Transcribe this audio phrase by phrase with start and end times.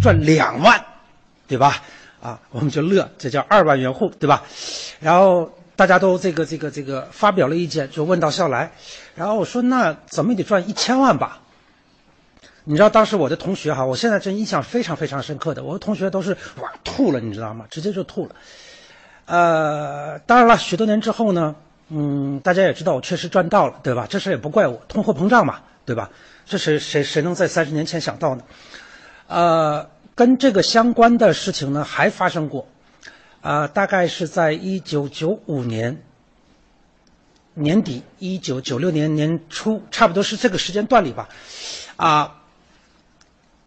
[0.00, 0.84] 赚两万，
[1.46, 1.82] 对吧？
[2.20, 4.42] 啊，我们就乐，这叫二万元户，对吧？
[5.00, 8.72] 然后大家都这个这个这个发表了意见，就问到笑来。
[9.14, 11.40] 然后我说，那怎么也得赚一千万吧？
[12.64, 17.64] 你知道当时我的同学哈，我现在真印象非常非常深刻的，我的同学都是哇吐了，你知道吗？
[17.70, 18.34] 直接就吐了。
[19.26, 21.54] 呃，当然了，许多年之后呢，
[21.88, 24.06] 嗯，大家也知道我确实赚到了，对吧？
[24.10, 26.10] 这事也不怪我，通货膨胀嘛，对吧？
[26.44, 28.42] 这谁谁谁能在三十年前想到呢？
[29.28, 29.88] 呃。
[30.18, 32.66] 跟这个相关的事情呢，还发生过，
[33.40, 36.02] 啊，大概是在一九九五年
[37.54, 41.28] 年底，一九九六年年初，差不多是这个时间段里吧，
[41.94, 42.34] 啊，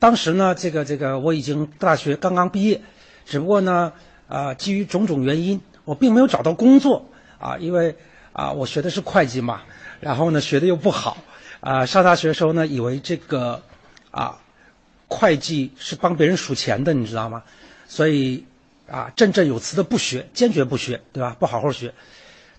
[0.00, 2.82] 当时呢，这个这个我已经大学刚刚毕业，
[3.24, 3.92] 只不过呢，
[4.26, 7.06] 啊，基于种种原因，我并没有找到工作，
[7.38, 7.94] 啊，因为
[8.32, 9.62] 啊，我学的是会计嘛，
[10.00, 11.16] 然后呢，学的又不好，
[11.60, 13.62] 啊，上大学的时候呢，以为这个，
[14.10, 14.36] 啊。
[15.10, 17.42] 会计是帮别人数钱的，你知道吗？
[17.88, 18.44] 所以
[18.88, 21.36] 啊，振振有词的不学，坚决不学，对吧？
[21.40, 21.92] 不好好学。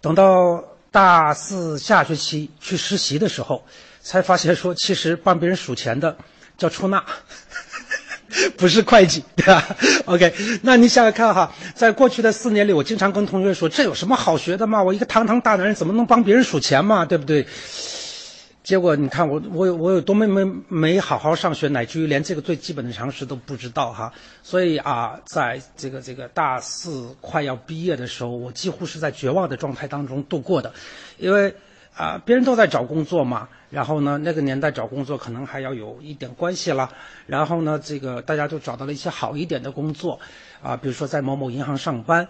[0.00, 3.62] 等到大四下学期去实习的时候，
[4.00, 6.16] 才发现说，其实帮别人数钱的
[6.56, 7.04] 叫出纳，
[8.56, 9.76] 不是会计，对吧
[10.06, 10.32] ？OK，
[10.62, 14.82] 那你想想看哈，在过去的四年里，我经常跟同学说，这有什么好学的吗？
[14.82, 17.04] 我一个堂堂大男人，怎么能帮别人数钱嘛？
[17.04, 17.46] 对不对？
[18.68, 24.12] 结果你看我我有我有多么没没好好上学，乃至于连这个最基本的常识都不知道哈。
[24.42, 30.70] 所以啊，在这个这个大四快要毕业的时候，我几乎是在绝望的状态当中度过的，
[31.16, 31.54] 因为
[31.96, 33.48] 啊，别人都在找工作嘛。
[33.70, 36.92] 然后呢，那个年代找工作可能还要有一点关系了。
[37.26, 40.20] 然后呢，这个大家都找到了一些好一点的工作，
[40.62, 42.28] 啊，比如说在某某银行上班，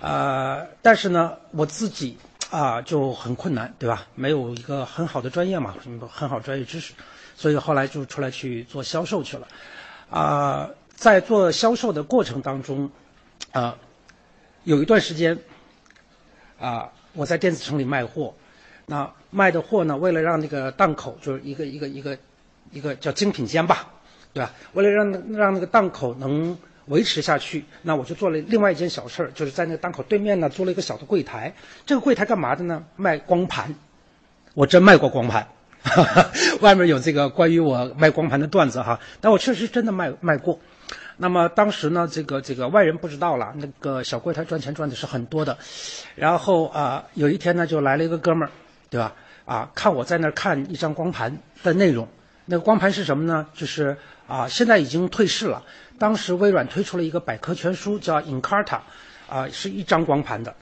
[0.00, 2.16] 啊，但是呢，我自己。
[2.50, 4.06] 啊，就很困难，对吧？
[4.14, 6.92] 没有一个很好的专业嘛，什么很好专业知识，
[7.36, 9.46] 所以后来就出来去做销售去了。
[10.10, 12.90] 啊，在做销售的过程当中，
[13.52, 13.76] 啊，
[14.64, 15.38] 有一段时间，
[16.58, 18.34] 啊，我在电子城里卖货，
[18.86, 22.18] 那卖的货呢，为了让那个档口，就是一个一个一个
[22.72, 23.86] 一个叫精品间吧，
[24.32, 24.52] 对吧？
[24.72, 26.58] 为了让让那个档口能。
[26.90, 31.52] 维持下去，那我就做了另外一件小事儿，就是在那个档口对面呢，做了一个小的柜台。
[31.86, 32.84] 这个柜台干嘛的呢？
[32.96, 33.74] 卖光盘。
[34.54, 35.46] 我真卖过光盘，
[35.82, 36.30] 哈 哈
[36.60, 38.98] 外面有这个关于我卖光盘的段子哈。
[39.20, 40.58] 但我确实真的卖卖过。
[41.16, 45.56] 那么当时呢，这个这个外人不知道了，那个小柜台赚钱赚的是很多的。
[46.16, 48.50] 然后啊，有一天呢，就来了一个哥们儿，
[48.90, 49.14] 对吧？
[49.44, 52.08] 啊，看我在那儿看一张光盘的内容。
[52.50, 53.46] 那个光盘是什么呢？
[53.54, 53.96] 就是
[54.26, 55.62] 啊，现在已经退市了。
[56.00, 58.80] 当时微软推出了一个百科全书，叫 Encarta，
[59.28, 60.52] 啊，是一张光盘的。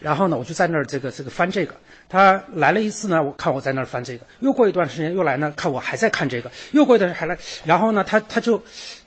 [0.00, 1.74] 然后呢，我就在那儿这个这个翻这个。
[2.08, 4.24] 他来了一次呢，我看我在那儿翻这个。
[4.40, 6.50] 又过一段时间又来呢，看我还在看这个。
[6.72, 8.62] 又过一段时间还来，然后呢，他他就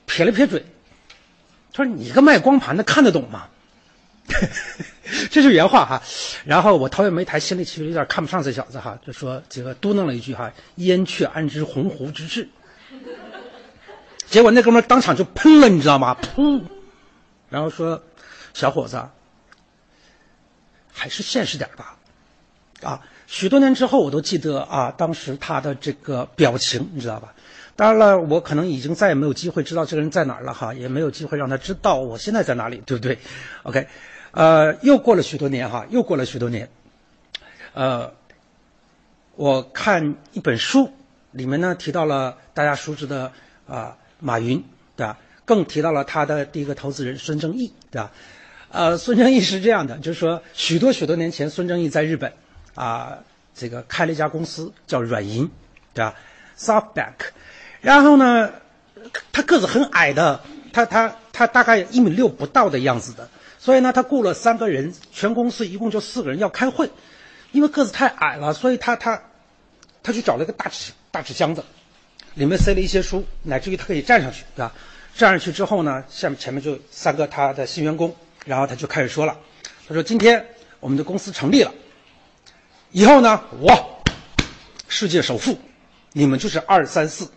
[0.06, 0.64] 撇了撇嘴，
[1.72, 3.48] 他说：“你一个卖光盘的看得懂吗？”
[5.30, 6.02] 这是原话哈。
[6.44, 12.48] 然后我头也没抬，心里其实有点看不上这小子哈，就说这个嘟囔了一句哈：“燕雀安知鸿鹄之志。”
[14.28, 16.16] 结果那哥们当场就喷了，你知道吗？
[16.22, 16.62] 噗，
[17.48, 18.02] 然后说
[18.54, 19.02] ：“小伙子，
[20.92, 21.96] 还是现实点吧。”
[22.82, 27.34] 啊，许多年之后我都记得啊，当时他的这个表情，你知道吧？
[27.76, 33.18] 当然了，我可能已经再也没有机会知道这个人在哪儿了哈，也没有机会让他知道我现在在哪里，对不对
[33.64, 33.86] ？OK，
[34.32, 36.68] 呃，又过了许多年哈，又过了许多年，
[37.74, 38.12] 呃，
[39.36, 40.92] 我看一本书，
[41.32, 43.32] 里面呢提到了大家熟知的
[43.66, 43.96] 啊。
[44.22, 44.62] 马云，
[44.96, 45.16] 对吧？
[45.46, 48.12] 更提到了他的第一个投资人孙正义，对吧？
[48.70, 52.30] 呃，孙正义是这样的，就是说，许多许多年前，孙正义在日本，
[52.74, 53.16] 啊，
[53.54, 55.50] 这个开了一家公司叫软银，
[55.94, 56.14] 对吧
[56.58, 57.14] ？SoftBank，
[57.80, 58.52] 然后呢，
[59.32, 63.26] 他个子很矮的，他他他大概一米六不到的样子的，
[63.62, 66.90] 所以呢，他雇了三个人，全公司一共就四个人要开会，
[67.52, 69.22] 因为个子太矮了，所以他他
[70.02, 71.62] 他去找了一个大纸大纸箱子。
[72.34, 74.72] 里面塞了一些书，乃至于他可以站上去，对吧？
[75.14, 78.14] 站上去之后呢，下面前面就三个他的新员工，
[78.46, 79.36] 然后他就开始说了，
[79.86, 80.42] 他说：“今天
[80.78, 81.74] 我们的公司成立了，
[82.92, 84.02] 以后呢，我
[84.88, 85.58] 世界首富，
[86.12, 87.28] 你们就是二三四。”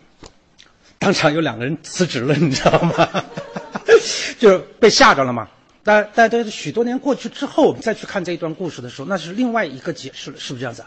[0.98, 3.24] 当场有两个人辞职了，你知道吗？
[4.38, 5.46] 就是被吓着了嘛。
[5.84, 10.84] 但但都许多年过去之后，我们再去看这一段故事的时候，那是另外一个解释了，是不是这样子？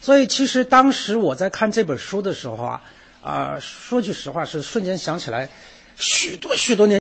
[0.00, 2.82] 所以其实当时我在看这本书的时候啊。
[3.24, 5.48] 啊，说句实话，是瞬间想起来，
[5.96, 6.92] 许多许多年。